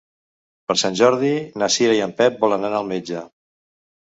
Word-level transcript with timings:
Per 0.71 0.75
Sant 0.83 0.95
Jordi 1.01 1.29
na 1.63 1.69
Cira 1.75 1.99
i 1.99 2.01
en 2.07 2.17
Pep 2.23 2.41
volen 2.47 2.67
anar 2.71 2.81
al 2.81 2.91
metge. 2.97 3.25